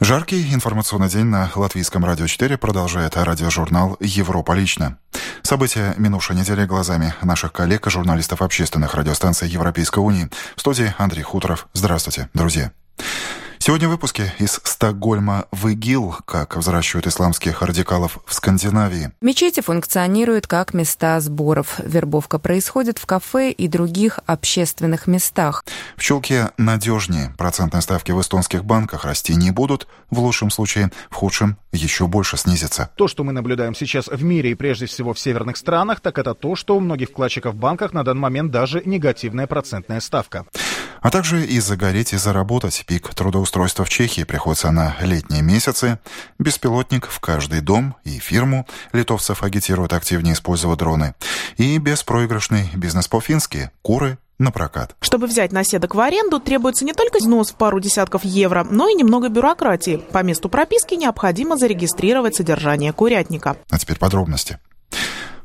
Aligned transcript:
Жаркий 0.00 0.52
информационный 0.52 1.08
день 1.08 1.26
на 1.26 1.48
Латвийском 1.54 2.04
радио 2.04 2.26
4 2.26 2.58
продолжает 2.58 3.16
радиожурнал 3.16 3.96
«Европа 4.00 4.52
лично». 4.52 4.98
События 5.42 5.94
минувшей 5.98 6.34
недели 6.34 6.64
глазами 6.64 7.14
наших 7.22 7.52
коллег 7.52 7.86
и 7.86 7.90
журналистов 7.90 8.42
общественных 8.42 8.94
радиостанций 8.94 9.48
Европейской 9.48 10.00
Унии. 10.00 10.28
В 10.56 10.60
студии 10.60 10.92
Андрей 10.98 11.22
Хуторов. 11.22 11.68
Здравствуйте, 11.74 12.28
друзья. 12.34 12.72
Сегодня 13.66 13.88
в 13.88 13.92
выпуске 13.92 14.34
из 14.38 14.60
Стокгольма 14.62 15.46
в 15.50 15.68
ИГИЛ, 15.68 16.16
как 16.26 16.54
взращивают 16.54 17.06
исламских 17.06 17.62
радикалов 17.62 18.18
в 18.26 18.34
Скандинавии. 18.34 19.10
Мечети 19.22 19.60
функционируют 19.60 20.46
как 20.46 20.74
места 20.74 21.18
сборов. 21.20 21.80
Вербовка 21.82 22.38
происходит 22.38 22.98
в 22.98 23.06
кафе 23.06 23.52
и 23.52 23.66
других 23.66 24.20
общественных 24.26 25.06
местах. 25.06 25.64
В 25.96 26.02
Чулке 26.02 26.50
надежнее. 26.58 27.32
Процентные 27.38 27.80
ставки 27.80 28.12
в 28.12 28.20
эстонских 28.20 28.66
банках 28.66 29.06
расти 29.06 29.34
не 29.34 29.50
будут. 29.50 29.88
В 30.10 30.18
лучшем 30.18 30.50
случае, 30.50 30.92
в 31.08 31.14
худшем 31.14 31.56
еще 31.72 32.06
больше 32.06 32.36
снизится. 32.36 32.90
То, 32.96 33.08
что 33.08 33.24
мы 33.24 33.32
наблюдаем 33.32 33.74
сейчас 33.74 34.08
в 34.08 34.22
мире 34.22 34.50
и 34.50 34.54
прежде 34.54 34.84
всего 34.84 35.14
в 35.14 35.18
северных 35.18 35.56
странах, 35.56 36.00
так 36.00 36.18
это 36.18 36.34
то, 36.34 36.54
что 36.54 36.76
у 36.76 36.80
многих 36.80 37.08
вкладчиков 37.08 37.54
в 37.54 37.58
банках 37.58 37.94
на 37.94 38.04
данный 38.04 38.20
момент 38.20 38.50
даже 38.50 38.82
негативная 38.84 39.46
процентная 39.46 40.00
ставка 40.00 40.44
а 41.04 41.10
также 41.10 41.44
и 41.44 41.60
загореть 41.60 42.14
и 42.14 42.16
заработать. 42.16 42.82
Пик 42.86 43.14
трудоустройства 43.14 43.84
в 43.84 43.90
Чехии 43.90 44.24
приходится 44.24 44.70
на 44.70 44.96
летние 45.02 45.42
месяцы. 45.42 45.98
Беспилотник 46.38 47.08
в 47.08 47.20
каждый 47.20 47.60
дом 47.60 47.94
и 48.04 48.18
фирму. 48.18 48.66
Литовцев 48.94 49.42
агитируют 49.42 49.92
активнее 49.92 50.32
использовать 50.32 50.78
дроны. 50.78 51.14
И 51.58 51.76
беспроигрышный 51.76 52.70
бизнес 52.74 53.06
по-фински– 53.06 53.70
куры 53.82 54.16
на 54.38 54.50
прокат. 54.50 54.96
Чтобы 55.02 55.26
взять 55.26 55.52
наседок 55.52 55.94
в 55.94 56.00
аренду, 56.00 56.40
требуется 56.40 56.86
не 56.86 56.94
только 56.94 57.18
взнос 57.18 57.50
в 57.50 57.56
пару 57.56 57.80
десятков 57.80 58.24
евро, 58.24 58.66
но 58.68 58.88
и 58.88 58.94
немного 58.94 59.28
бюрократии. 59.28 60.02
По 60.10 60.22
месту 60.22 60.48
прописки 60.48 60.94
необходимо 60.94 61.58
зарегистрировать 61.58 62.34
содержание 62.34 62.94
курятника. 62.94 63.58
А 63.68 63.78
теперь 63.78 63.98
подробности. 63.98 64.58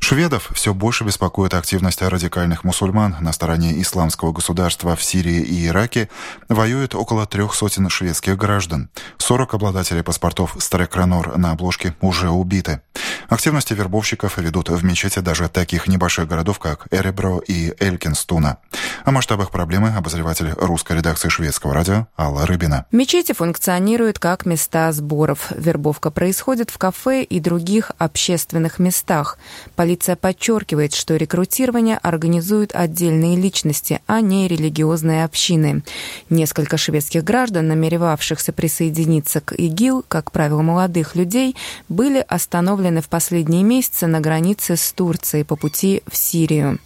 Шведов 0.09 0.49
все 0.55 0.73
больше 0.73 1.03
беспокоит 1.03 1.53
активность 1.53 2.01
радикальных 2.01 2.63
мусульман 2.63 3.17
на 3.21 3.31
стороне 3.31 3.79
исламского 3.79 4.31
государства 4.31 4.95
в 4.95 5.03
Сирии 5.03 5.39
и 5.43 5.67
Ираке. 5.67 6.09
Воюет 6.47 6.95
около 6.95 7.27
трех 7.27 7.53
сотен 7.53 7.89
шведских 7.89 8.35
граждан. 8.35 8.89
40 9.19 9.53
обладателей 9.53 10.01
паспортов 10.01 10.55
Стрекранор 10.57 11.37
на 11.37 11.51
обложке 11.51 11.93
уже 12.01 12.31
убиты. 12.31 12.81
Активности 13.27 13.75
вербовщиков 13.75 14.39
ведут 14.39 14.69
в 14.69 14.83
мечети 14.83 15.19
даже 15.19 15.47
таких 15.47 15.87
небольших 15.87 16.27
городов, 16.27 16.57
как 16.57 16.87
Эребро 16.89 17.37
и 17.47 17.75
Элькинстуна. 17.79 18.57
О 19.05 19.11
масштабах 19.11 19.51
проблемы 19.51 19.89
обозреватель 19.89 20.51
русской 20.57 20.97
редакции 20.97 21.29
шведского 21.29 21.75
радио 21.75 22.07
Алла 22.17 22.47
Рыбина. 22.47 22.87
Мечети 22.91 23.33
функционируют 23.33 24.17
как 24.17 24.47
места 24.47 24.91
сборов. 24.91 25.51
Вербовка 25.55 26.09
происходит 26.09 26.71
в 26.71 26.79
кафе 26.79 27.21
и 27.21 27.39
других 27.39 27.91
общественных 27.99 28.79
местах. 28.79 29.37
Полиция 29.75 29.98
подчеркивает, 30.15 30.93
что 30.93 31.15
рекрутирование 31.15 31.97
организуют 31.97 32.71
отдельные 32.73 33.35
личности, 33.35 34.01
а 34.07 34.21
не 34.21 34.47
религиозные 34.47 35.25
общины. 35.25 35.83
Несколько 36.29 36.77
шведских 36.77 37.23
граждан, 37.23 37.67
намеревавшихся 37.67 38.53
присоединиться 38.53 39.41
к 39.41 39.53
ИГИЛ, 39.53 40.05
как 40.07 40.31
правило, 40.31 40.61
молодых 40.61 41.15
людей, 41.15 41.55
были 41.87 42.23
остановлены 42.27 43.01
в 43.01 43.09
последние 43.09 43.63
месяцы 43.63 44.07
на 44.07 44.19
границе 44.19 44.75
с 44.75 44.91
Турцией 44.91 45.43
по 45.43 45.55
пути 45.55 46.01
в 46.07 46.15
Сирию. 46.15 46.79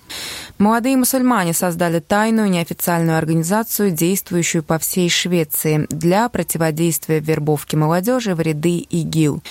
Молодые 0.58 0.98
мусульмане 0.98 1.54
создали 1.54 2.00
тайную 2.00 2.50
неофициальную 2.50 3.18
организацию, 3.18 3.92
действующую 3.92 4.64
по 4.64 4.80
всей 4.80 5.10
Швеции 5.10 5.88
для 5.90 6.30
противодействия 6.30 7.20
вербовке 7.20 7.78
молодежи 7.78 8.36
в 8.36 8.42
ряды 8.42 8.78
ИГИЛ. 8.78 9.42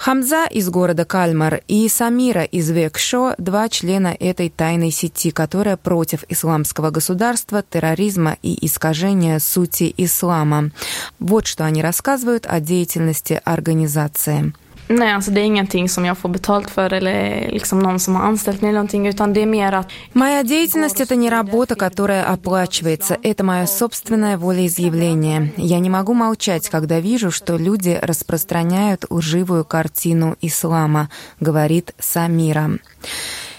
Хамза 0.00 0.46
из 0.46 0.70
города 0.70 1.04
Кальмар 1.04 1.60
и 1.68 1.86
Самира 1.86 2.44
из 2.44 2.70
Векшо– 2.70 3.34
два 3.38 3.68
члена 3.68 4.16
этой 4.18 4.48
тайной 4.48 4.92
сети, 4.92 5.30
которая 5.30 5.76
против 5.76 6.24
исламского 6.30 6.88
государства, 6.88 7.62
терроризма 7.62 8.38
и 8.40 8.64
искажения 8.64 9.38
сути 9.40 9.92
ислама. 9.98 10.70
Вот 11.18 11.46
что 11.46 11.66
они 11.66 11.82
рассказывают 11.82 12.46
о 12.46 12.60
деятельности 12.60 13.42
организации. 13.44 14.54
Nej, 14.92 15.12
alltså 15.12 15.30
det 15.30 15.40
är 15.40 15.44
ingenting 15.44 15.88
som 15.88 16.04
jag 16.04 16.18
får 16.18 16.28
betalt 16.28 16.70
för 16.70 16.92
eller 16.92 17.48
liksom 17.52 17.78
någon 17.78 18.00
som 18.00 18.14
har 18.14 18.22
anställt 18.22 18.60
mig 18.60 18.68
eller 18.68 18.78
någonting, 18.78 19.06
utan 19.06 19.32
det 19.32 19.42
är 19.42 19.46
mer 19.46 19.72
att... 19.72 19.88
Моя 20.12 20.42
деятельность— 20.42 21.00
это 21.00 21.14
не 21.14 21.30
работа, 21.30 21.76
которая 21.76 22.24
оплачивается. 22.24 23.16
Это 23.22 23.44
мое 23.44 23.66
собственное 23.66 24.36
волеизъявление. 24.36 25.52
Я 25.56 25.78
не 25.78 25.90
могу 25.90 26.14
молчать, 26.14 26.68
когда 26.68 26.98
вижу, 26.98 27.30
что 27.30 27.56
люди 27.56 27.98
распространяют 28.02 29.04
лживую 29.10 29.64
картину 29.64 30.36
ислама, 30.40 31.08
говорит 31.38 31.94
Самира. 32.00 32.70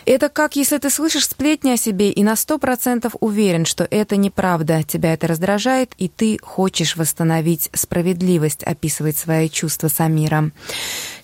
Это 0.06 0.30
как 0.30 0.56
если 0.56 0.78
ты 0.80 0.90
слышишь 0.90 1.28
сплетни 1.28 1.72
о 1.72 1.78
себе 1.78 2.10
и 2.10 2.24
на 2.24 2.36
сто 2.36 2.58
процентов 2.58 3.14
уверен, 3.20 3.66
что 3.66 3.88
это 3.90 4.16
неправда, 4.16 4.84
тебя 4.84 5.14
это 5.14 5.28
раздражает, 5.28 5.92
и 5.98 6.08
ты 6.08 6.40
хочешь 6.42 6.96
восстановить 6.96 7.70
справедливость, 7.74 8.64
описывает 8.64 9.18
свои 9.18 9.48
чувства 9.48 9.90
Самира. 9.90 10.52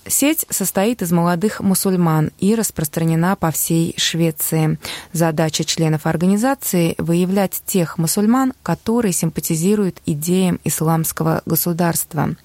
Сеть 0.09 0.45
состоит 0.49 1.01
из 1.01 1.11
молодых 1.11 1.59
мусульман 1.59 2.31
и 2.39 2.55
распространена 2.55 3.35
по 3.35 3.51
всей 3.51 3.93
Швеции. 3.97 4.79
Задача 5.11 5.63
членов 5.63 6.05
организации– 6.05 6.95
выявлять 6.97 7.61
тех 7.65 7.97
мусульман, 7.97 8.53
которые 8.63 9.11
симпатизируют 9.11 10.01
идеям 10.05 10.59
исламского 10.63 11.41
государства. 11.45 12.35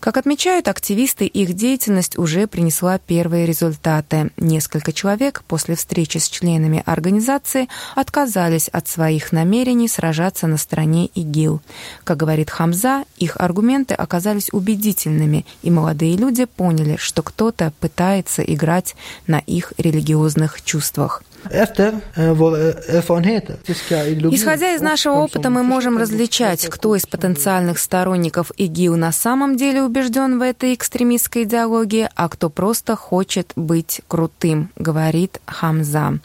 Как 0.00 0.16
отмечают 0.16 0.68
активисты, 0.68 1.26
их 1.26 1.52
деятельность 1.52 2.18
уже 2.18 2.46
принесла 2.46 2.98
первые 2.98 3.46
результаты. 3.46 4.30
Несколько 4.36 4.92
человек 4.92 5.42
после 5.46 5.74
встречи 5.76 6.18
с 6.18 6.28
членами 6.28 6.82
организации 6.86 7.68
отказались 7.94 8.68
от 8.68 8.88
своих 8.88 9.32
намерений 9.32 9.88
сражаться 9.88 10.46
на 10.46 10.56
стороне 10.56 11.06
ИГИЛ. 11.14 11.60
Как 12.04 12.16
говорит 12.16 12.50
Хамза, 12.50 13.04
их 13.18 13.36
аргументы 13.36 13.94
оказались 13.94 14.48
убедительными, 14.52 15.44
и 15.62 15.70
молодые 15.70 16.16
люди 16.16 16.46
поняли, 16.46 16.93
что 16.98 17.22
кто-то 17.22 17.72
пытается 17.80 18.42
играть 18.42 18.94
на 19.26 19.38
их 19.38 19.72
религиозных 19.78 20.62
чувствах. 20.62 21.22
Исходя 24.32 24.74
из 24.74 24.80
нашего 24.80 25.14
опыта, 25.14 25.50
мы 25.50 25.62
можем 25.62 25.98
различать, 25.98 26.66
кто 26.66 26.96
из 26.96 27.06
потенциальных 27.06 27.78
сторонников 27.78 28.50
ИГИЛ 28.56 28.96
на 28.96 29.12
самом 29.12 29.56
деле 29.56 29.82
убежден 29.82 30.38
в 30.38 30.42
этой 30.42 30.74
экстремистской 30.74 31.42
идеологии, 31.42 32.08
а 32.14 32.28
кто 32.28 32.48
просто 32.48 32.96
хочет 32.96 33.52
быть 33.56 34.00
крутым, 34.08 34.70
говорит 34.76 35.40
Хамза. 35.46 36.18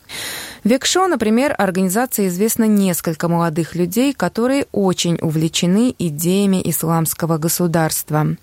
Векшо, 0.64 1.08
например, 1.08 1.56
организации 1.58 2.28
известно 2.28 2.66
несколько 2.66 3.28
молодых 3.28 3.76
людей, 3.76 4.14
которые 4.14 4.66
очень 4.72 5.18
увлечены 5.22 5.96
идеями 5.98 6.62
исламского 6.66 7.38
государства. 7.38 8.36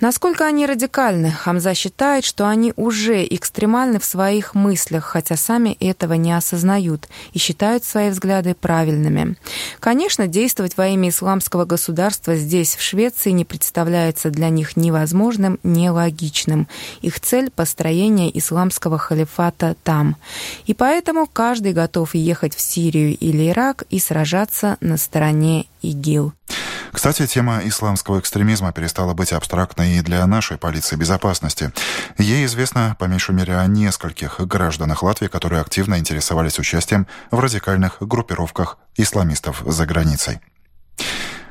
Насколько 0.00 0.46
они 0.46 0.66
радикальны, 0.66 1.30
Хамза 1.30 1.74
считает, 1.74 2.24
что 2.24 2.46
они 2.48 2.72
уже 2.76 3.24
экстремальны 3.24 3.98
в 3.98 4.04
своих 4.04 4.54
мыслях, 4.54 5.04
хотя 5.04 5.36
сами 5.36 5.76
этого 5.80 6.14
не 6.14 6.32
осознают 6.32 7.08
и 7.32 7.38
считают 7.38 7.84
свои 7.84 8.10
взгляды 8.10 8.54
правильными. 8.54 9.36
Конечно, 9.80 10.26
действовать 10.26 10.76
во 10.76 10.88
имя 10.88 11.08
исламского 11.08 11.64
государства 11.64 12.34
здесь, 12.36 12.76
в 12.76 12.82
Швеции, 12.82 13.30
не 13.30 13.44
представляется 13.44 14.30
для 14.30 14.48
них 14.48 14.76
невозможным, 14.76 15.58
нелогичным. 15.62 16.68
Их 17.00 17.20
цель– 17.20 17.50
построение 17.54 18.36
исламского 18.36 18.98
халифата 18.98 19.76
там. 19.84 20.16
И 20.66 20.74
поэтому 20.74 21.26
каждый 21.44 21.74
готов 21.74 22.14
ехать 22.14 22.56
в 22.56 22.60
Сирию 22.62 23.14
или 23.18 23.50
Ирак 23.50 23.82
и 23.90 23.98
сражаться 23.98 24.78
на 24.80 24.96
стороне 24.96 25.66
ИГИЛ. 25.82 26.32
Кстати, 26.90 27.26
тема 27.26 27.60
исламского 27.64 28.18
экстремизма 28.18 28.72
перестала 28.72 29.12
быть 29.12 29.30
абстрактной 29.30 29.98
и 29.98 30.00
для 30.00 30.26
нашей 30.26 30.56
полиции 30.56 30.96
безопасности. 30.96 31.70
Ей 32.16 32.46
известно, 32.46 32.96
по 32.98 33.04
меньшей 33.04 33.34
мере, 33.34 33.58
о 33.58 33.66
нескольких 33.66 34.40
гражданах 34.40 35.02
Латвии, 35.02 35.26
которые 35.26 35.60
активно 35.60 35.98
интересовались 35.98 36.58
участием 36.58 37.06
в 37.30 37.38
радикальных 37.38 37.98
группировках 38.00 38.78
исламистов 38.96 39.62
за 39.66 39.84
границей. 39.84 40.40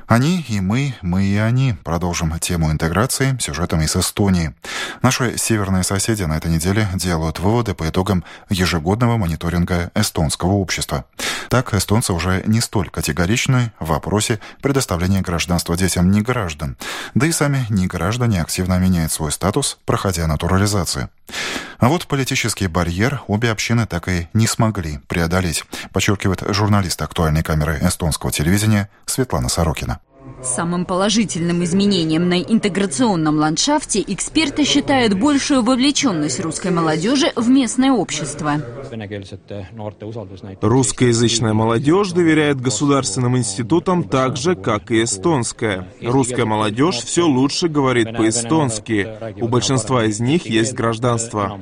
Они 0.07 0.45
и 0.47 0.59
мы, 0.59 0.95
мы 1.01 1.23
и 1.25 1.37
они. 1.37 1.73
Продолжим 1.83 2.37
тему 2.39 2.71
интеграции 2.71 3.37
сюжетом 3.39 3.81
из 3.81 3.95
Эстонии. 3.95 4.53
Наши 5.03 5.37
северные 5.37 5.83
соседи 5.83 6.23
на 6.23 6.37
этой 6.37 6.49
неделе 6.49 6.87
делают 6.95 7.39
выводы 7.39 7.73
по 7.73 7.89
итогам 7.89 8.23
ежегодного 8.49 9.17
мониторинга 9.17 9.91
эстонского 9.95 10.53
общества. 10.53 11.03
Так, 11.49 11.73
эстонцы 11.73 12.13
уже 12.13 12.41
не 12.45 12.61
столь 12.61 12.89
категоричны 12.89 13.73
в 13.81 13.87
вопросе 13.87 14.39
предоставления 14.61 15.19
гражданства 15.19 15.75
детям 15.75 16.09
неграждан. 16.09 16.77
Да 17.15 17.27
и 17.27 17.33
сами 17.33 17.65
неграждане 17.69 18.41
активно 18.41 18.79
меняют 18.79 19.11
свой 19.11 19.33
статус, 19.33 19.77
проходя 19.83 20.25
натурализацию. 20.25 21.09
А 21.79 21.89
вот 21.89 22.07
политический 22.07 22.67
барьер 22.67 23.23
обе 23.27 23.51
общины 23.51 23.85
так 23.85 24.07
и 24.07 24.29
не 24.33 24.47
смогли 24.47 24.99
преодолеть, 25.09 25.65
подчеркивает 25.91 26.43
журналист 26.55 27.01
актуальной 27.01 27.43
камеры 27.43 27.77
эстонского 27.81 28.31
телевидения 28.31 28.89
Светлана 29.05 29.49
Сорокина. 29.49 29.99
Самым 30.43 30.85
положительным 30.85 31.63
изменением 31.63 32.27
на 32.27 32.41
интеграционном 32.41 33.37
ландшафте 33.37 34.03
эксперты 34.05 34.65
считают 34.65 35.13
большую 35.13 35.63
вовлеченность 35.63 36.41
русской 36.41 36.69
молодежи 36.69 37.31
в 37.35 37.47
местное 37.47 37.91
общество. 37.91 38.61
Русскоязычная 40.61 41.53
молодежь 41.53 42.11
доверяет 42.11 42.61
государственным 42.61 43.37
институтам 43.37 44.03
так 44.03 44.37
же, 44.37 44.55
как 44.55 44.91
и 44.91 45.03
эстонская. 45.03 45.87
Русская 46.01 46.45
молодежь 46.45 46.97
все 46.97 47.25
лучше 47.25 47.67
говорит 47.67 48.15
по-эстонски. 48.15 49.07
У 49.41 49.47
большинства 49.47 50.05
из 50.05 50.19
них 50.19 50.45
есть 50.45 50.73
гражданство. 50.73 51.59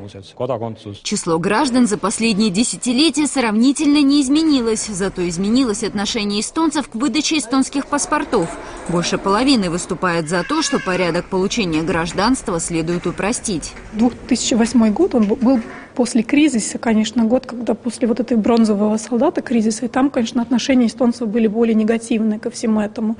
Число 1.03 1.39
граждан 1.39 1.87
за 1.87 1.97
последние 1.97 2.49
десятилетия 2.49 3.27
сравнительно 3.27 4.01
не 4.01 4.21
изменилось, 4.21 4.87
зато 4.87 5.27
изменилось 5.27 5.83
отношение 5.83 6.41
эстонцев 6.41 6.89
к 6.89 6.95
выдаче 6.95 7.37
эстонских 7.37 7.87
паспортов. 7.87 8.49
Больше 8.91 9.17
половины 9.17 9.69
выступают 9.69 10.27
за 10.27 10.43
то, 10.43 10.61
что 10.61 10.77
порядок 10.77 11.25
получения 11.29 11.81
гражданства 11.81 12.59
следует 12.59 13.07
упростить. 13.07 13.71
2008 13.93 14.91
год 14.91 15.15
он 15.15 15.27
был 15.27 15.61
после 15.95 16.23
кризиса, 16.23 16.77
конечно, 16.77 17.23
год, 17.23 17.45
когда 17.45 17.73
после 17.73 18.07
вот 18.09 18.19
этой 18.19 18.35
бронзового 18.35 18.97
солдата 18.97 19.41
кризиса, 19.41 19.85
и 19.85 19.87
там, 19.87 20.09
конечно, 20.09 20.41
отношения 20.41 20.87
эстонцев 20.87 21.29
были 21.29 21.47
более 21.47 21.73
негативные 21.73 22.37
ко 22.37 22.49
всему 22.49 22.81
этому. 22.81 23.15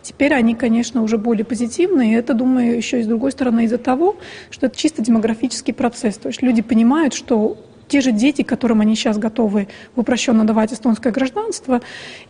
Теперь 0.00 0.32
они, 0.32 0.54
конечно, 0.54 1.02
уже 1.02 1.18
более 1.18 1.44
позитивные, 1.44 2.12
и 2.12 2.14
это, 2.14 2.32
думаю, 2.32 2.74
еще 2.74 3.00
и 3.00 3.02
с 3.02 3.06
другой 3.06 3.32
стороны 3.32 3.64
из-за 3.66 3.78
того, 3.78 4.16
что 4.50 4.66
это 4.66 4.76
чисто 4.76 5.02
демографический 5.02 5.74
процесс. 5.74 6.16
То 6.16 6.28
есть 6.28 6.40
люди 6.40 6.62
понимают, 6.62 7.12
что 7.12 7.58
те 7.90 8.00
же 8.00 8.12
дети, 8.12 8.42
которым 8.42 8.80
они 8.80 8.94
сейчас 8.94 9.18
готовы 9.18 9.68
упрощенно 9.96 10.46
давать 10.46 10.72
эстонское 10.72 11.12
гражданство, 11.12 11.80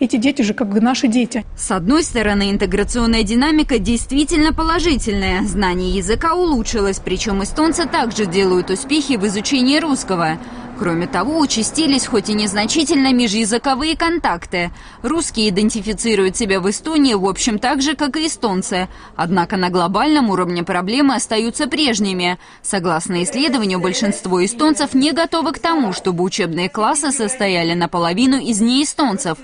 эти 0.00 0.16
дети 0.16 0.42
же 0.42 0.54
как 0.54 0.68
бы 0.68 0.80
наши 0.80 1.06
дети. 1.06 1.44
С 1.56 1.70
одной 1.70 2.02
стороны, 2.02 2.50
интеграционная 2.50 3.22
динамика 3.22 3.78
действительно 3.78 4.52
положительная. 4.54 5.42
Знание 5.44 5.90
языка 5.90 6.34
улучшилось, 6.34 6.98
причем 6.98 7.42
эстонцы 7.42 7.86
также 7.86 8.24
делают 8.24 8.70
успехи 8.70 9.16
в 9.16 9.26
изучении 9.26 9.78
русского. 9.78 10.38
Кроме 10.80 11.06
того, 11.06 11.38
участились 11.38 12.06
хоть 12.06 12.30
и 12.30 12.32
незначительно 12.32 13.12
межязыковые 13.12 13.98
контакты. 13.98 14.70
Русские 15.02 15.50
идентифицируют 15.50 16.38
себя 16.38 16.58
в 16.58 16.70
Эстонии 16.70 17.12
в 17.12 17.26
общем 17.26 17.58
так 17.58 17.82
же, 17.82 17.94
как 17.94 18.16
и 18.16 18.26
эстонцы. 18.26 18.88
Однако 19.14 19.58
на 19.58 19.68
глобальном 19.68 20.30
уровне 20.30 20.62
проблемы 20.62 21.16
остаются 21.16 21.66
прежними. 21.66 22.38
Согласно 22.62 23.22
исследованию, 23.24 23.78
большинство 23.78 24.42
эстонцев 24.42 24.94
не 24.94 25.12
готовы 25.12 25.52
к 25.52 25.58
тому, 25.58 25.92
чтобы 25.92 26.24
учебные 26.24 26.70
классы 26.70 27.12
состояли 27.12 27.74
наполовину 27.74 28.38
из 28.38 28.62
неэстонцев. 28.62 29.36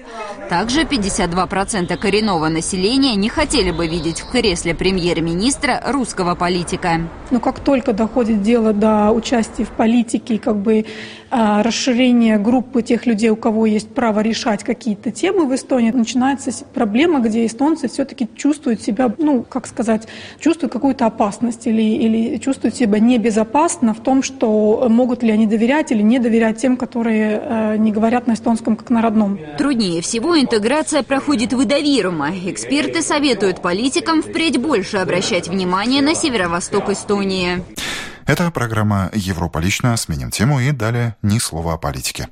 Также 0.48 0.84
52% 0.84 1.94
коренного 1.98 2.48
населения 2.48 3.14
не 3.14 3.28
хотели 3.28 3.72
бы 3.72 3.86
видеть 3.86 4.20
в 4.20 4.30
кресле 4.30 4.74
премьер-министра 4.74 5.82
русского 5.86 6.34
политика. 6.34 7.02
Но 7.30 7.40
как 7.40 7.60
только 7.60 7.92
доходит 7.92 8.40
дело 8.40 8.72
до 8.72 9.10
участия 9.10 9.64
в 9.64 9.70
политике, 9.70 10.38
как 10.38 10.56
бы 10.56 10.86
расширение 11.30 12.38
группы 12.38 12.82
тех 12.82 13.06
людей, 13.06 13.30
у 13.30 13.36
кого 13.36 13.66
есть 13.66 13.88
право 13.88 14.20
решать 14.20 14.64
какие-то 14.64 15.10
темы 15.10 15.46
в 15.46 15.54
Эстонии, 15.54 15.90
начинается 15.90 16.50
проблема, 16.72 17.20
где 17.20 17.46
эстонцы 17.46 17.88
все-таки 17.88 18.28
чувствуют 18.34 18.80
себя, 18.80 19.12
ну, 19.18 19.42
как 19.42 19.66
сказать, 19.66 20.06
чувствуют 20.38 20.72
какую-то 20.72 21.06
опасность 21.06 21.66
или, 21.66 21.82
или 21.82 22.38
чувствуют 22.38 22.76
себя 22.76 22.98
небезопасно 22.98 23.94
в 23.94 24.00
том, 24.00 24.22
что 24.22 24.86
могут 24.88 25.22
ли 25.22 25.30
они 25.30 25.46
доверять 25.46 25.92
или 25.92 26.02
не 26.02 26.18
доверять 26.18 26.58
тем, 26.58 26.76
которые 26.76 27.40
э, 27.42 27.76
не 27.76 27.92
говорят 27.92 28.26
на 28.26 28.34
эстонском 28.34 28.76
как 28.76 28.90
на 28.90 29.02
родном. 29.02 29.38
Труднее 29.58 30.02
всего 30.02 30.38
интеграция 30.38 31.02
проходит 31.02 31.52
выдавирума. 31.52 32.30
Эксперты 32.46 33.02
советуют 33.02 33.62
политикам 33.62 34.22
впредь 34.22 34.58
больше 34.58 34.98
обращать 34.98 35.48
внимание 35.48 36.02
на 36.02 36.14
северо-восток 36.14 36.90
Эстонии. 36.90 37.62
Это 38.26 38.50
программа 38.50 39.08
«Европа 39.12 39.58
лично». 39.58 39.96
Сменим 39.96 40.32
тему 40.32 40.58
и 40.58 40.72
далее 40.72 41.16
ни 41.22 41.38
слова 41.38 41.74
о 41.74 41.78
политике. 41.78 42.28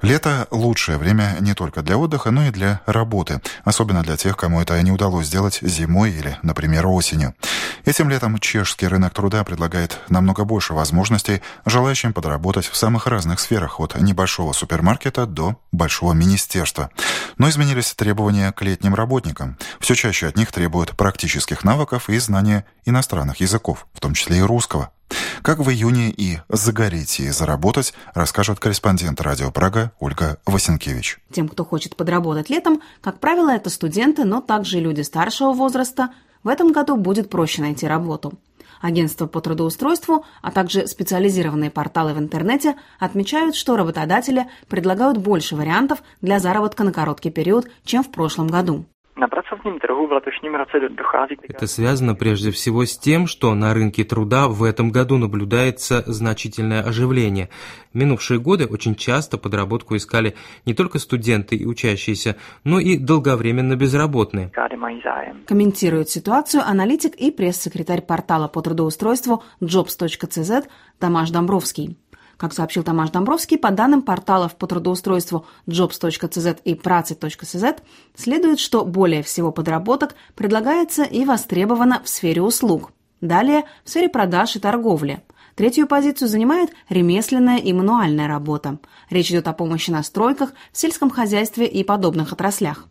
Лето– 0.00 0.46
лучшее 0.52 0.96
время 0.96 1.36
не 1.40 1.54
только 1.54 1.82
для 1.82 1.98
отдыха, 1.98 2.30
но 2.30 2.46
и 2.46 2.50
для 2.50 2.80
работы, 2.86 3.40
особенно 3.64 4.04
для 4.04 4.16
тех, 4.16 4.36
кому 4.36 4.60
это 4.60 4.80
не 4.80 4.92
удалось 4.92 5.26
сделать 5.26 5.58
зимой 5.60 6.12
или, 6.12 6.38
например, 6.42 6.86
осенью. 6.86 7.34
Этим 7.84 8.08
летом 8.08 8.38
чешский 8.38 8.86
рынок 8.86 9.12
труда 9.12 9.42
предлагает 9.42 9.98
намного 10.08 10.44
больше 10.44 10.72
возможностей 10.72 11.42
желающим 11.66 12.12
подработать 12.12 12.66
в 12.66 12.76
самых 12.76 13.08
разных 13.08 13.40
сферах, 13.40 13.80
от 13.80 14.00
небольшого 14.00 14.52
супермаркета 14.52 15.26
до 15.26 15.56
большого 15.72 16.12
министерства. 16.12 16.90
Но 17.36 17.48
изменились 17.48 17.92
требования 17.94 18.52
к 18.52 18.62
летним 18.62 18.94
работникам. 18.94 19.56
Все 19.80 19.96
чаще 19.96 20.28
от 20.28 20.36
них 20.36 20.52
требуют 20.52 20.96
практических 20.96 21.64
навыков 21.64 22.08
и 22.08 22.18
знания 22.18 22.64
иностранных 22.84 23.40
языков, 23.40 23.88
в 23.94 24.00
том 24.00 24.14
числе 24.14 24.38
и 24.38 24.42
русского. 24.42 24.92
Как 25.42 25.58
в 25.60 25.70
июне 25.70 26.10
и 26.10 26.38
загореть 26.48 27.20
и 27.20 27.30
заработать, 27.30 27.94
расскажет 28.14 28.58
корреспондент 28.58 29.20
радио 29.20 29.50
Прага 29.50 29.92
Ольга 30.00 30.38
Васенкевич. 30.46 31.18
Тем, 31.32 31.48
кто 31.48 31.64
хочет 31.64 31.96
подработать 31.96 32.50
летом, 32.50 32.82
как 33.00 33.20
правило, 33.20 33.50
это 33.50 33.70
студенты, 33.70 34.24
но 34.24 34.40
также 34.40 34.78
и 34.78 34.80
люди 34.80 35.02
старшего 35.02 35.52
возраста, 35.52 36.10
в 36.42 36.48
этом 36.48 36.72
году 36.72 36.96
будет 36.96 37.30
проще 37.30 37.62
найти 37.62 37.86
работу. 37.86 38.38
Агентства 38.80 39.26
по 39.26 39.40
трудоустройству, 39.40 40.24
а 40.40 40.50
также 40.50 40.86
специализированные 40.86 41.70
порталы 41.70 42.14
в 42.14 42.18
интернете 42.18 42.76
отмечают, 42.98 43.56
что 43.56 43.76
работодатели 43.76 44.48
предлагают 44.68 45.18
больше 45.18 45.56
вариантов 45.56 46.02
для 46.20 46.38
заработка 46.38 46.84
на 46.84 46.92
короткий 46.92 47.30
период, 47.30 47.68
чем 47.84 48.04
в 48.04 48.10
прошлом 48.10 48.46
году. 48.46 48.86
Это 51.48 51.66
связано 51.66 52.14
прежде 52.14 52.50
всего 52.52 52.84
с 52.84 52.96
тем, 52.96 53.26
что 53.26 53.54
на 53.54 53.74
рынке 53.74 54.04
труда 54.04 54.46
в 54.48 54.62
этом 54.62 54.90
году 54.90 55.18
наблюдается 55.18 56.04
значительное 56.06 56.82
оживление. 56.82 57.48
В 57.92 57.96
минувшие 57.96 58.38
годы 58.38 58.66
очень 58.66 58.94
часто 58.94 59.36
подработку 59.36 59.96
искали 59.96 60.36
не 60.66 60.74
только 60.74 60.98
студенты 60.98 61.56
и 61.56 61.66
учащиеся, 61.66 62.36
но 62.62 62.78
и 62.78 62.96
долговременно 62.96 63.74
безработные. 63.74 64.52
Комментирует 65.46 66.08
ситуацию 66.10 66.62
аналитик 66.64 67.14
и 67.16 67.30
пресс-секретарь 67.30 68.02
портала 68.02 68.46
по 68.46 68.62
трудоустройству 68.62 69.42
jobs.cz 69.60 70.66
Тамаш 70.98 71.30
Домбровский. 71.30 71.96
Как 72.38 72.52
сообщил 72.52 72.84
Тамаш 72.84 73.10
Домбровский, 73.10 73.58
по 73.58 73.72
данным 73.72 74.00
порталов 74.00 74.54
по 74.54 74.68
трудоустройству 74.68 75.44
jobs.cz 75.66 76.60
и 76.64 76.74
працы.cz, 76.76 77.78
следует, 78.14 78.60
что 78.60 78.84
более 78.84 79.24
всего 79.24 79.50
подработок 79.50 80.14
предлагается 80.36 81.02
и 81.02 81.24
востребовано 81.24 82.00
в 82.04 82.08
сфере 82.08 82.40
услуг. 82.40 82.92
Далее 83.20 83.64
в 83.84 83.90
сфере 83.90 84.08
продаж 84.08 84.54
и 84.54 84.60
торговли. 84.60 85.20
Третью 85.56 85.88
позицию 85.88 86.28
занимает 86.28 86.70
ремесленная 86.88 87.58
и 87.58 87.72
мануальная 87.72 88.28
работа. 88.28 88.78
Речь 89.10 89.30
идет 89.30 89.48
о 89.48 89.52
помощи 89.52 89.90
на 89.90 90.04
стройках, 90.04 90.52
в 90.72 90.78
сельском 90.78 91.10
хозяйстве 91.10 91.66
и 91.66 91.82
подобных 91.82 92.32
отраслях. 92.32 92.86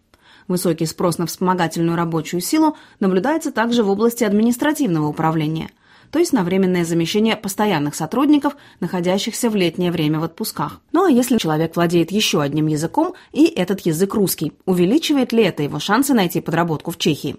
Высокий 0.49 0.85
спрос 0.85 1.19
на 1.19 1.25
вспомогательную 1.25 1.95
рабочую 1.95 2.41
силу 2.41 2.75
наблюдается 2.99 3.53
также 3.53 3.83
в 3.83 3.89
области 3.89 4.25
административного 4.25 5.07
управления– 5.07 5.69
то 6.11 6.19
есть 6.19 6.33
на 6.33 6.43
временное 6.43 6.85
замещение 6.85 7.35
постоянных 7.35 7.95
сотрудников, 7.95 8.55
находящихся 8.79 9.49
в 9.49 9.55
летнее 9.55 9.91
время 9.91 10.19
в 10.19 10.23
отпусках. 10.23 10.81
Ну 10.91 11.05
а 11.05 11.11
если 11.11 11.37
человек 11.37 11.75
владеет 11.75 12.11
еще 12.11 12.41
одним 12.41 12.67
языком, 12.67 13.13
и 13.31 13.45
этот 13.45 13.81
язык 13.81 14.13
русский, 14.13 14.53
увеличивает 14.65 15.31
ли 15.33 15.43
это 15.43 15.63
его 15.63 15.79
шансы 15.79 16.13
найти 16.13 16.41
подработку 16.41 16.91
в 16.91 16.97
Чехии? 16.97 17.35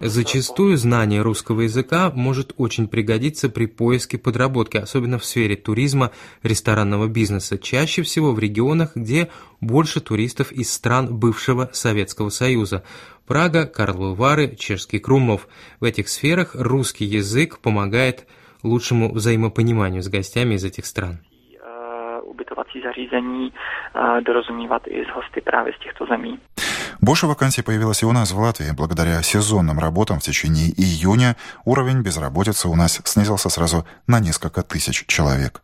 Зачастую 0.00 0.76
знание 0.76 1.22
русского 1.22 1.62
языка 1.62 2.10
может 2.14 2.52
очень 2.56 2.88
пригодиться 2.88 3.48
при 3.48 3.66
поиске 3.66 4.18
подработки, 4.18 4.78
особенно 4.78 5.18
в 5.18 5.24
сфере 5.24 5.56
туризма, 5.56 6.10
ресторанного 6.42 7.06
бизнеса, 7.06 7.58
чаще 7.58 8.02
всего 8.02 8.32
в 8.32 8.38
регионах, 8.38 8.96
где 8.96 9.28
больше 9.60 10.00
туристов 10.00 10.52
из 10.52 10.72
стран 10.72 11.14
бывшего 11.14 11.70
Советского 11.72 12.30
Союза. 12.30 12.82
Прага, 13.26 13.66
Карловы 13.66 14.14
Вары, 14.14 14.56
Чешский 14.56 14.98
Крумлов. 14.98 15.48
В 15.80 15.84
этих 15.84 16.08
сферах 16.08 16.54
русский 16.54 17.04
язык 17.04 17.60
помогает 17.60 18.26
лучшему 18.62 19.12
взаимопониманию 19.12 20.02
с 20.02 20.08
гостями 20.08 20.54
из 20.54 20.64
этих 20.64 20.86
стран. 20.86 21.20
Těchto 25.82 26.06
zemí. 26.06 26.38
Больше 27.00 27.26
вакансий 27.26 27.62
появилось 27.62 28.02
и 28.02 28.06
у 28.06 28.12
нас 28.12 28.30
в 28.30 28.38
Латвии. 28.38 28.70
Благодаря 28.76 29.22
сезонным 29.22 29.80
работам 29.80 30.20
в 30.20 30.22
течение 30.22 30.70
июня 30.70 31.36
уровень 31.64 32.00
безработицы 32.02 32.68
у 32.68 32.76
нас 32.76 33.00
снизился 33.04 33.48
сразу 33.48 33.84
на 34.06 34.20
несколько 34.20 34.62
тысяч 34.62 35.04
человек. 35.06 35.62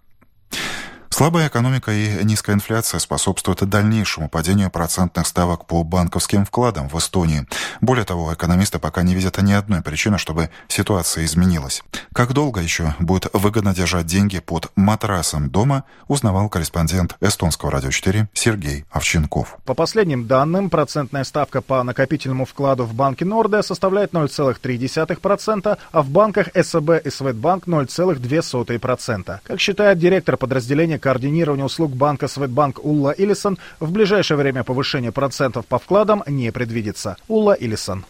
Слабая 1.19 1.49
экономика 1.49 1.91
и 1.91 2.25
низкая 2.25 2.55
инфляция 2.55 3.01
способствуют 3.01 3.69
дальнейшему 3.69 4.29
падению 4.29 4.71
процентных 4.71 5.27
ставок 5.27 5.67
по 5.67 5.83
банковским 5.83 6.45
вкладам 6.45 6.89
в 6.89 6.97
Эстонии. 6.97 7.45
Более 7.81 8.05
того, 8.05 8.33
экономисты 8.33 8.79
пока 8.79 9.03
не 9.03 9.17
видят 9.17 9.37
ни 9.43 9.53
одной 9.53 9.83
причины, 9.83 10.17
чтобы 10.17 10.51
ситуация 10.69 11.25
изменилась. 11.25 11.83
Как 12.13 12.35
долго 12.35 12.61
еще 12.61 12.95
будет 13.01 13.27
выгодно 13.33 13.75
держать 13.75 14.07
деньги 14.07 14.39
под 14.39 14.71
матрасом 14.77 15.51
дома, 15.51 15.83
узнавал 16.07 16.49
корреспондент 16.49 17.17
эстонского 17.21 17.73
радио 17.73 17.91
4 17.91 18.29
Сергей 18.33 18.85
Овченков. 18.89 19.59
По 19.65 19.75
последним 19.75 20.29
данным, 20.29 20.71
процентная 20.71 21.25
ставка 21.25 21.63
по 21.63 21.83
накопительному 21.83 22.45
вкладу 22.45 22.85
в 22.85 22.95
банке 22.95 23.25
Норде 23.25 23.65
составляет 23.65 24.13
0,3%, 24.13 25.79
а 25.91 26.03
в 26.03 26.09
банках 26.11 26.47
СБ 26.55 27.03
и 27.05 27.11
Светбанк 27.11 27.67
0,2%. 27.67 29.39
Как 29.43 29.61
считает 29.61 29.99
директор 29.99 30.37
подразделения 30.37 31.01
координирования 31.09 31.65
услуг 31.65 31.93
банка 31.93 32.29
Светбанк 32.29 32.85
Улла 32.85 33.13
Илисон, 33.13 33.57
в 33.81 33.91
ближайшее 33.91 34.37
время 34.37 34.63
повышение 34.63 35.11
процентов 35.11 35.65
по 35.65 35.79
вкладам 35.79 36.23
не 36.27 36.53
предвидится. 36.53 37.17
Улла 37.29 37.55
Илисон. 37.55 38.05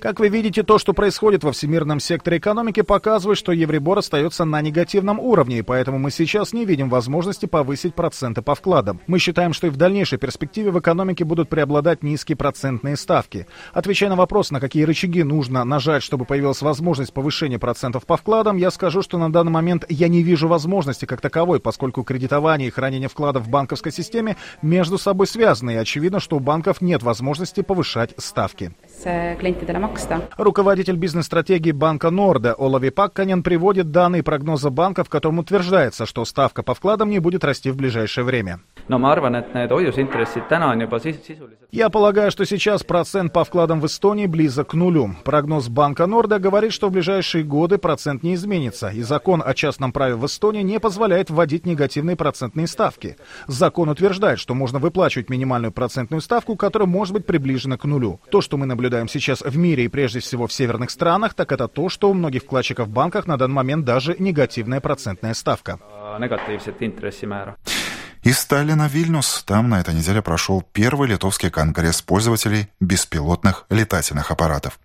Как 0.00 0.20
вы 0.20 0.28
видите, 0.28 0.62
то, 0.62 0.78
что 0.78 0.92
происходит 0.92 1.42
во 1.42 1.50
всемирном 1.50 1.98
секторе 1.98 2.38
экономики, 2.38 2.82
показывает, 2.82 3.36
что 3.36 3.50
Евробор 3.50 3.98
остается 3.98 4.44
на 4.44 4.60
негативном 4.62 5.18
уровне, 5.18 5.58
и 5.58 5.62
поэтому 5.62 5.98
мы 5.98 6.12
сейчас 6.12 6.52
не 6.52 6.64
видим 6.64 6.88
возможности 6.88 7.46
повысить 7.46 7.96
проценты 7.96 8.40
по 8.40 8.54
вкладам. 8.54 9.00
Мы 9.08 9.18
считаем, 9.18 9.52
что 9.52 9.66
и 9.66 9.70
в 9.70 9.76
дальнейшей 9.76 10.16
перспективе 10.16 10.70
в 10.70 10.78
экономике 10.78 11.24
будут 11.24 11.48
преобладать 11.48 12.04
низкие 12.04 12.36
процентные 12.36 12.96
ставки. 12.96 13.48
Отвечая 13.72 14.10
на 14.10 14.14
вопрос, 14.14 14.52
на 14.52 14.60
какие 14.60 14.84
рычаги 14.84 15.24
нужно 15.24 15.64
нажать, 15.64 16.04
чтобы 16.04 16.26
появилась 16.26 16.62
возможность 16.62 17.12
повышения 17.12 17.58
процентов 17.58 18.06
по 18.06 18.16
вкладам, 18.16 18.56
я 18.56 18.70
скажу, 18.70 19.02
что 19.02 19.18
на 19.18 19.32
данный 19.32 19.50
момент 19.50 19.84
я 19.88 20.06
не 20.06 20.22
вижу 20.22 20.46
возможности 20.46 21.06
как 21.06 21.20
таковой, 21.20 21.58
поскольку 21.58 22.04
кредитование 22.04 22.68
и 22.68 22.70
хранение 22.70 23.08
вкладов 23.08 23.46
в 23.46 23.48
банковской 23.48 23.90
системе 23.90 24.36
между 24.62 24.96
собой 24.96 25.26
связаны, 25.26 25.72
и 25.72 25.76
очевидно, 25.76 26.20
что 26.20 26.36
у 26.36 26.40
банков 26.40 26.80
нет 26.80 27.02
возможности 27.02 27.62
повышать 27.62 28.14
ставки 28.16 28.72
maksta. 29.88 30.22
Руководитель 30.36 30.96
бизнес-стратегии 30.96 31.72
банка 31.72 32.10
Норда 32.10 32.54
Олави 32.54 32.90
Пакканен 32.90 33.42
приводит 33.42 33.90
данные 33.90 34.22
прогноза 34.22 34.70
банка, 34.70 35.04
в 35.04 35.08
котором 35.08 35.38
утверждается, 35.38 36.06
что 36.06 36.24
ставка 36.24 36.62
по 36.62 36.74
вкладам 36.74 37.10
не 37.10 37.18
будет 37.18 37.44
расти 37.44 37.70
в 37.70 37.76
ближайшее 37.76 38.24
время. 38.24 38.60
Я 41.70 41.90
полагаю, 41.90 42.30
что 42.30 42.46
сейчас 42.46 42.82
процент 42.82 43.32
по 43.32 43.44
вкладам 43.44 43.80
в 43.80 43.86
Эстонии 43.86 44.26
близок 44.26 44.68
к 44.68 44.74
нулю. 44.74 45.16
Прогноз 45.24 45.68
банка 45.68 46.06
Норда 46.06 46.38
говорит, 46.38 46.72
что 46.72 46.88
в 46.88 46.92
ближайшие 46.92 47.44
годы 47.44 47.78
процент 47.78 48.22
не 48.22 48.34
изменится, 48.34 48.88
и 48.88 49.02
закон 49.02 49.42
о 49.44 49.52
частном 49.54 49.92
праве 49.92 50.14
в 50.14 50.24
Эстонии 50.24 50.62
не 50.62 50.80
позволяет 50.80 51.30
вводить 51.30 51.66
негативные 51.66 52.16
процентные 52.16 52.66
ставки. 52.66 53.16
Закон 53.46 53.88
утверждает, 53.88 54.38
что 54.38 54.54
можно 54.54 54.78
выплачивать 54.78 55.28
минимальную 55.28 55.72
процентную 55.72 56.20
ставку, 56.20 56.56
которая 56.56 56.88
может 56.88 57.14
быть 57.14 57.26
приближена 57.26 57.76
к 57.76 57.84
нулю. 57.84 58.20
То, 58.30 58.40
что 58.40 58.56
мы 58.56 58.66
наблюдаем 58.66 59.08
сейчас 59.08 59.42
в 59.42 59.56
мире 59.56 59.77
и 59.84 59.88
прежде 59.88 60.20
всего 60.20 60.46
в 60.46 60.52
северных 60.52 60.90
странах, 60.90 61.34
так 61.34 61.52
это 61.52 61.68
то, 61.68 61.88
что 61.88 62.10
у 62.10 62.14
многих 62.14 62.42
вкладчиков 62.42 62.88
в 62.88 62.90
банках 62.90 63.26
на 63.26 63.36
данный 63.36 63.54
момент 63.54 63.84
даже 63.84 64.16
негативная 64.18 64.80
процентная 64.80 65.34
ставка. 65.34 65.78
Из 68.22 68.38
Сталина 68.38 68.88
в 68.88 68.92
Вильнюс. 68.92 69.44
Там 69.46 69.68
на 69.68 69.80
этой 69.80 69.94
неделе 69.94 70.22
прошел 70.22 70.62
первый 70.72 71.08
литовский 71.08 71.50
конгресс 71.50 72.02
пользователей 72.02 72.68
беспилотных 72.80 73.64
летательных 73.70 74.30
аппаратов. 74.30 74.78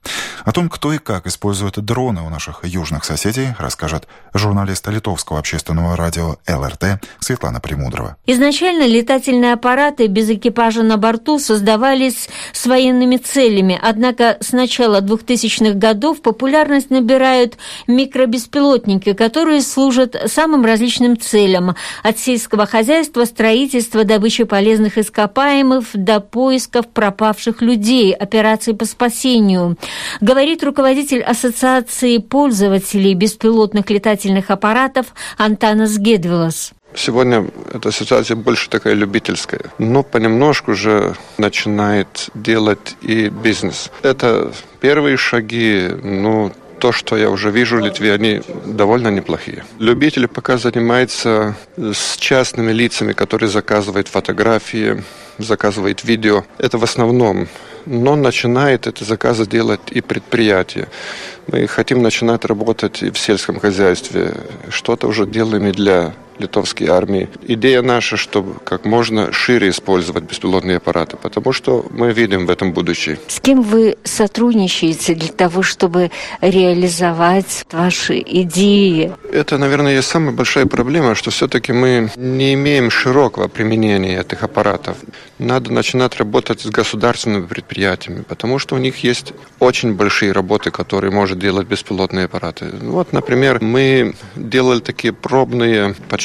О 0.46 0.52
том, 0.52 0.70
кто 0.70 0.94
и 0.94 0.98
как 0.98 1.26
использует 1.26 1.80
дроны 1.84 2.22
у 2.22 2.30
наших 2.30 2.64
южных 2.64 3.06
соседей, 3.06 3.50
расскажет 3.58 4.08
журналист 4.34 4.88
литовского 4.88 5.40
общественного 5.40 5.96
радио 5.96 6.38
ЛРТ 6.48 7.02
Светлана 7.20 7.60
Премудрова. 7.60 8.18
Изначально 8.28 8.86
летательные 8.86 9.54
аппараты 9.54 10.08
без 10.08 10.30
экипажа 10.30 10.84
на 10.84 10.98
борту 10.98 11.40
создавались 11.40 12.30
с 12.52 12.66
военными 12.66 13.18
целями, 13.18 13.80
однако 13.82 14.38
с 14.42 14.52
начала 14.52 15.02
2000-х 15.02 15.74
годов 15.74 16.22
популярность 16.22 16.90
набирают 16.90 17.58
микробеспилотники, 17.88 19.14
которые 19.14 19.62
служат 19.62 20.16
самым 20.28 20.66
различным 20.66 21.20
целям– 21.20 21.76
от 22.04 22.20
сельского 22.20 22.66
хозяйства 22.66 23.23
строительства, 23.26 24.04
добычи 24.04 24.44
полезных 24.44 24.98
ископаемых 24.98 25.86
до 25.94 26.20
поисков 26.20 26.88
пропавших 26.88 27.62
людей, 27.62 28.14
операций 28.14 28.74
по 28.74 28.86
спасению. 28.86 29.78
Говорит 30.22 30.64
руководитель 30.64 31.22
Ассоциации 31.22 32.18
пользователей 32.18 33.14
беспилотных 33.14 33.90
летательных 33.90 34.50
аппаратов 34.50 35.08
Антанас 35.38 35.98
Гедвилас. 35.98 36.74
Сегодня 36.96 37.48
эта 37.74 37.92
ситуация 37.92 38.36
больше 38.36 38.70
такая 38.70 38.94
любительская, 38.94 39.62
но 39.80 40.04
понемножку 40.04 40.72
уже 40.72 41.16
начинает 41.38 42.30
делать 42.36 42.96
и 43.02 43.30
бизнес. 43.30 43.90
Это 44.04 44.52
первые 44.80 45.18
шаги, 45.18 45.90
ну, 46.04 46.52
то, 46.84 46.92
что 46.92 47.16
я 47.16 47.30
уже 47.30 47.50
вижу 47.50 47.78
в 47.78 47.80
Литве, 47.80 48.12
они 48.12 48.42
довольно 48.66 49.08
неплохие. 49.08 49.64
Любители 49.80 50.26
пока 50.26 50.58
занимаются 50.58 51.56
с 51.78 52.18
частными 52.18 52.74
лицами, 52.74 53.14
которые 53.14 53.50
заказывают 53.50 54.10
фотографии, 54.10 55.02
заказывают 55.38 56.04
видео. 56.04 56.44
Это 56.58 56.78
в 56.78 56.84
основном. 56.84 57.48
Но 57.86 58.18
начинает 58.18 58.86
это 58.86 59.06
заказы 59.06 59.46
делать 59.46 59.80
и 59.92 60.02
предприятия. 60.02 60.90
Мы 61.48 61.68
хотим 61.68 62.02
начинать 62.02 62.44
работать 62.44 63.02
и 63.02 63.12
в 63.12 63.18
сельском 63.18 63.62
хозяйстве. 63.62 64.36
Что-то 64.70 65.08
уже 65.08 65.26
делаем 65.26 65.66
и 65.68 65.72
для 65.72 66.14
литовской 66.40 66.88
армии. 66.88 67.30
Идея 67.48 67.82
наша, 67.82 68.18
чтобы 68.18 68.56
как 68.64 68.86
можно 68.86 69.32
шире 69.32 69.70
использовать 69.70 70.24
беспилотные 70.24 70.78
аппараты, 70.78 71.18
потому 71.18 71.54
что 71.54 71.86
мы 71.92 72.12
видим 72.12 72.46
в 72.46 72.50
этом 72.50 72.74
будущее. 72.74 73.20
С 73.28 73.40
кем 73.40 73.62
вы 73.62 73.98
сотрудничаете 74.04 75.16
для 75.16 75.30
того, 75.30 75.64
чтобы 75.64 76.12
реализовать 76.42 77.66
ваши 77.72 78.20
идеи? 78.20 79.14
Это, 79.32 79.58
наверное, 79.58 79.96
есть 79.96 80.08
самая 80.08 80.32
большая 80.34 80.66
проблема, 80.66 81.16
что 81.16 81.32
все-таки 81.32 81.74
мы 81.74 82.10
не 82.16 82.54
имеем 82.54 82.90
широкого 82.90 83.48
применения 83.48 84.20
этих 84.20 84.44
аппаратов. 84.44 84.98
Надо 85.40 85.72
начинать 85.72 86.18
работать 86.18 86.62
с 86.62 86.68
государственными 86.68 87.46
предприятиями, 87.46 88.24
потому 88.24 88.60
что 88.60 88.76
у 88.76 88.78
них 88.78 89.04
есть 89.04 89.34
очень 89.60 89.94
большие 89.94 90.32
работы, 90.32 90.72
которые 90.72 91.12
может 91.12 91.40
делать 91.40 91.68
беспилотные 91.68 92.26
аппараты. 92.26 92.66
Вот, 92.82 93.14
например, 93.14 93.62
мы 93.62 94.16
делали 94.36 94.80
такие 94.80 95.14
пробные 95.14 95.96
подсчеты 96.10 96.23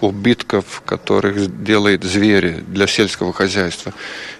убытков, 0.00 0.82
которых 0.84 1.62
делают 1.64 2.04
звери 2.04 2.64
для 2.66 2.86
сельского 2.86 3.32
хозяйства. 3.32 3.92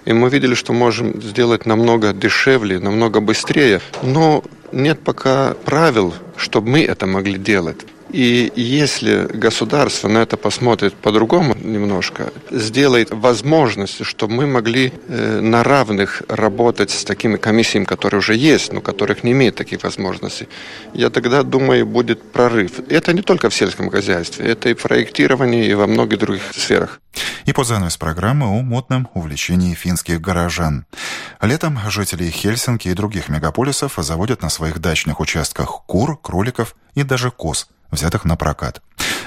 И 0.05 0.13
мы 0.13 0.29
видели, 0.31 0.55
что 0.55 0.73
можем 0.73 1.21
сделать 1.23 1.67
намного 1.67 2.13
дешевле, 2.13 2.79
намного 2.79 3.21
быстрее, 3.21 3.81
но 4.03 4.43
нет 4.73 5.01
пока 5.01 5.55
правил, 5.65 6.15
чтобы 6.37 6.71
мы 6.71 6.85
это 6.85 7.07
могли 7.07 7.39
делать. 7.39 7.79
И 8.13 8.53
если 8.57 9.27
государство 9.33 10.09
на 10.09 10.19
это 10.19 10.37
посмотрит 10.37 10.95
по-другому 10.95 11.55
немножко, 11.55 12.33
сделает 12.51 13.11
возможность, 13.11 14.05
чтобы 14.05 14.35
мы 14.35 14.47
могли 14.47 14.93
э, 15.09 15.41
на 15.41 15.63
равных 15.63 16.23
работать 16.29 16.91
с 16.91 17.05
такими 17.05 17.37
комиссиями, 17.37 17.85
которые 17.85 18.19
уже 18.19 18.35
есть, 18.35 18.73
но 18.73 18.81
которых 18.81 19.23
не 19.23 19.31
имеют 19.31 19.55
таких 19.55 19.85
возможностей, 19.85 20.49
я 20.93 21.11
тогда 21.11 21.45
думаю, 21.45 21.87
будет 21.87 22.33
прорыв. 22.33 22.81
Это 22.89 23.13
не 23.13 23.23
только 23.23 23.49
в 23.49 23.55
сельском 23.55 23.91
хозяйстве, 23.91 24.47
это 24.47 24.71
и 24.71 24.75
в 24.75 24.83
проектировании, 24.83 25.67
и 25.67 25.75
во 25.75 25.87
многих 25.87 26.19
других 26.19 26.43
сферах. 26.53 27.01
И 27.45 27.53
под 27.53 27.67
занавес 27.67 27.97
программы 27.97 28.47
о 28.47 28.63
модном 28.63 29.09
увлечении 29.15 29.75
финских 29.75 30.21
горожан. 30.21 30.85
Летом 31.41 31.79
жители 31.89 32.29
Хельсинки 32.29 32.89
и 32.89 32.95
других 32.95 33.29
мегаполисов 33.29 33.95
заводят 33.99 34.43
на 34.43 34.51
своих 34.51 34.81
дачных 34.81 35.21
участках 35.21 35.83
кур, 35.87 36.19
кроликов 36.21 36.75
и 36.95 37.05
даже 37.05 37.31
коз– 37.31 37.69
взятых 37.91 38.25
на 38.25 38.37
прокат. 38.37 38.83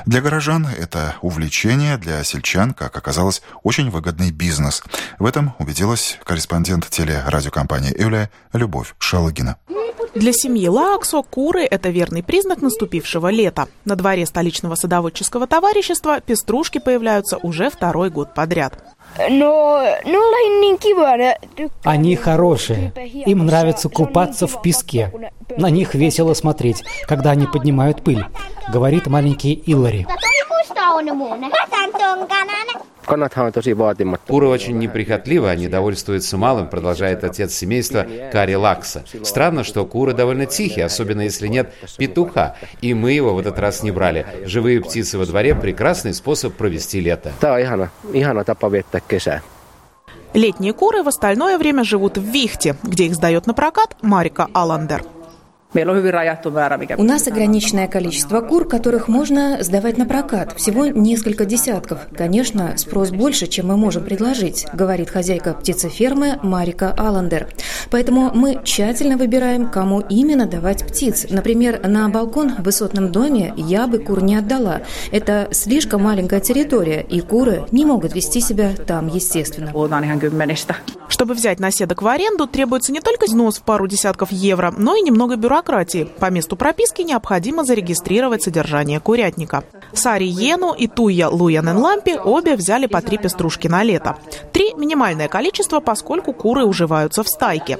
Для 0.05 0.21
горожан 0.21 0.67
это 0.67 1.15
увлечение, 1.21 1.97
для 1.97 2.23
сельчан, 2.23 2.73
как 2.73 2.95
оказалось, 2.97 3.41
очень 3.63 3.89
выгодный 3.89 4.31
бизнес. 4.31 4.83
В 5.19 5.25
этом 5.25 5.55
убедилась 5.59 6.19
корреспондент 6.25 6.89
телерадиокомпании 6.89 7.97
«Юлия» 7.97 8.29
Любовь 8.51 8.95
Шалыгина. 8.97 9.57
Для 10.13 10.31
семьи 10.31 10.67
Лааксо 10.67 11.23
куры– 11.23 11.63
это 11.71 11.89
верный 11.89 12.21
признак 12.21 12.61
наступившего 12.61 13.31
лета. 13.31 13.67
На 13.83 13.95
дворе 13.95 14.25
столичного 14.27 14.75
садоводческого 14.75 15.47
товарищества 15.47 16.21
пеструшки 16.21 16.77
появляются 16.77 17.37
уже 17.37 17.71
второй 17.71 18.11
год 18.11 18.35
подряд. 18.35 18.92
Они 21.83 22.15
хорошие. 22.15 22.91
Им 23.25 23.45
нравится 23.45 23.89
купаться 23.89 24.47
в 24.47 24.61
песке. 24.61 25.11
На 25.57 25.69
них 25.69 25.93
весело 25.93 26.33
смотреть, 26.33 26.83
когда 27.07 27.31
они 27.31 27.45
поднимают 27.45 28.03
пыль, 28.03 28.25
говорит 28.71 29.07
маленький 29.07 29.61
Иллари. 29.65 30.07
Куры 34.27 34.47
очень 34.47 34.77
неприхотливы, 34.77 35.49
они 35.49 35.67
довольствуются 35.67 36.37
малым, 36.37 36.67
продолжает 36.67 37.23
отец 37.23 37.53
семейства 37.53 38.05
Кари 38.31 38.55
Лакса. 38.55 39.03
Странно, 39.23 39.63
что 39.63 39.85
куры 39.85 40.13
довольно 40.13 40.45
тихие, 40.45 40.85
особенно 40.85 41.21
если 41.21 41.47
нет 41.47 41.73
петуха, 41.97 42.55
и 42.81 42.93
мы 42.93 43.11
его 43.11 43.33
в 43.33 43.39
этот 43.39 43.59
раз 43.59 43.83
не 43.83 43.91
брали. 43.91 44.25
Живые 44.45 44.81
птицы 44.81 45.17
во 45.17 45.25
дворе– 45.25 45.55
прекрасный 45.61 46.13
способ 46.13 46.53
провести 46.53 46.99
лето. 46.99 47.31
Летние 50.33 50.73
куры 50.73 51.03
в 51.03 51.07
остальное 51.07 51.57
время 51.57 51.83
живут 51.83 52.17
в 52.17 52.23
Вихте, 52.23 52.75
где 52.83 53.05
их 53.05 53.15
сдает 53.15 53.45
на 53.45 53.53
прокат 53.53 53.95
Марика 54.01 54.47
Аландер. 54.53 55.03
У 56.97 57.03
нас 57.03 57.27
ограниченное 57.27 57.87
количество 57.87 58.41
кур, 58.41 58.67
которых 58.67 59.07
можно 59.07 59.57
сдавать 59.61 59.97
на 59.97 60.05
прокат. 60.05 60.53
Всего 60.55 60.85
несколько 60.85 61.45
десятков. 61.45 61.99
Конечно, 62.15 62.77
спрос 62.77 63.09
больше, 63.09 63.47
чем 63.47 63.67
мы 63.67 63.77
можем 63.77 64.03
предложить, 64.03 64.65
говорит 64.73 65.09
хозяйка 65.09 65.53
птицефермы 65.53 66.39
Марика 66.43 66.93
Аллендер. 66.97 67.47
Поэтому 67.89 68.31
мы 68.33 68.61
тщательно 68.63 69.17
выбираем, 69.17 69.69
кому 69.69 70.01
именно 70.01 70.45
давать 70.45 70.85
птиц. 70.87 71.27
Например, 71.29 71.81
на 71.87 72.07
балкон 72.09 72.55
в 72.55 72.63
высотном 72.63 73.11
доме 73.11 73.53
я 73.57 73.87
бы 73.87 73.99
кур 73.99 74.23
не 74.23 74.35
отдала. 74.35 74.81
Это 75.11 75.47
слишком 75.51 76.03
маленькая 76.03 76.39
территория, 76.39 77.01
и 77.01 77.21
куры 77.21 77.65
не 77.71 77.85
могут 77.85 78.13
вести 78.13 78.41
себя 78.41 78.71
там 78.87 79.07
естественно. 79.07 79.71
Чтобы 81.13 81.35
взять 81.35 81.59
наседок 81.59 82.01
в 82.01 82.07
аренду, 82.07 82.47
требуется 82.47 82.91
не 82.91 82.99
только 82.99 83.25
взнос 83.25 83.59
в 83.59 83.61
пару 83.61 83.85
десятков 83.85 84.31
евро, 84.31 84.73
но 84.75 84.95
и 84.95 85.01
немного 85.01 85.35
бюрократии. 85.35 86.05
По 86.05 86.31
месту 86.31 86.55
прописки 86.55 87.03
необходимо 87.03 87.63
зарегистрировать 87.63 88.41
содержание 88.41 88.99
курятника. 88.99 89.63
Сари 89.93 90.25
Йену 90.25 90.73
и 90.73 90.87
Туя 90.87 91.29
Луянен 91.29 91.77
Лампи 91.77 92.17
обе 92.17 92.55
взяли 92.55 92.87
по 92.87 92.99
три 93.03 93.19
пеструшки 93.19 93.67
на 93.67 93.83
лето. 93.83 94.17
Три– 94.53 94.73
минимальное 94.75 95.27
количество, 95.27 95.81
поскольку 95.81 96.33
куры 96.33 96.65
уживаются 96.65 97.21
в 97.21 97.27
стайке. 97.27 97.77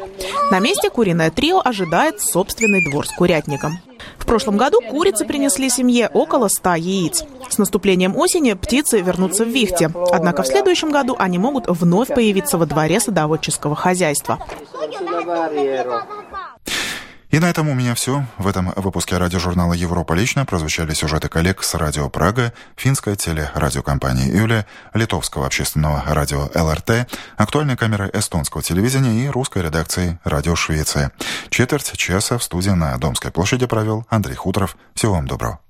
На 0.51 0.59
месте 0.59 0.91
куриное 0.91 1.31
трио 1.31 1.59
ожидает 1.65 2.21
собственный 2.21 2.87
двор 2.87 3.07
с 3.07 3.11
курятником. 3.13 3.79
В 4.17 4.25
прошлом 4.25 4.57
году 4.57 4.79
курицы 4.81 5.25
принесли 5.25 5.69
семье 5.69 6.09
около 6.13 6.47
100 6.47 6.75
яиц. 6.75 7.23
С 7.49 7.57
наступлением 7.57 8.17
осени 8.17 8.53
птицы 8.53 9.01
вернутся 9.01 9.45
в 9.45 9.49
Вихте. 9.49 9.91
Однако 10.11 10.43
в 10.43 10.47
следующем 10.47 10.91
году 10.91 11.15
они 11.19 11.37
могут 11.37 11.65
вновь 11.67 12.07
появиться 12.07 12.57
во 12.57 12.65
дворе 12.65 12.99
садоводческого 12.99 13.75
хозяйства. 13.75 14.39
И 17.33 17.39
на 17.39 17.49
этом 17.49 17.67
у 17.67 17.73
меня 17.73 17.95
все. 17.95 18.27
В 18.37 18.45
этом 18.45 18.71
выпуске 18.75 19.17
радиожурнала 19.17 19.73
«Европа 19.73 20.13
лично» 20.13 20.45
прозвучали 20.45 20.93
сюжеты 20.93 21.29
коллег 21.29 21.63
с 21.63 21.73
радио 21.73 22.07
«Прага», 22.07 22.53
финской 22.75 23.15
телерадиокомпании 23.15 24.37
«Юля», 24.37 24.67
литовского 24.93 25.47
общественного 25.47 26.03
радио 26.05 26.51
«ЛРТ», 26.53 27.09
актуальной 27.35 27.75
камеры 27.75 28.11
эстонского 28.13 28.61
телевидения 28.61 29.25
и 29.25 29.29
русской 29.29 29.63
редакции 29.63 30.19
«Радио 30.23 30.55
Швеция». 30.55 31.11
Четверть 31.49 31.97
часа 31.97 32.37
в 32.37 32.43
студии 32.43 32.69
на 32.69 32.95
Домской 32.99 33.31
площади 33.31 33.65
провел 33.65 34.05
Андрей 34.11 34.35
Хуторов. 34.35 34.77
Всего 34.93 35.13
вам 35.13 35.27
доброго. 35.27 35.63